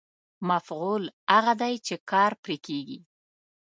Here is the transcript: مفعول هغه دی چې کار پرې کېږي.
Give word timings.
مفعول 0.49 1.03
هغه 1.33 1.53
دی 1.61 1.73
چې 1.85 1.95
کار 2.11 2.31
پرې 2.43 2.57
کېږي. 2.65 2.99